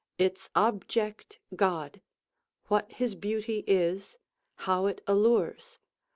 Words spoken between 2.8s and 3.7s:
his beauty